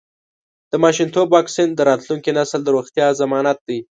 [0.71, 3.79] د ماشومتوب واکسین د راتلونکي نسل د روغتیا ضمانت دی.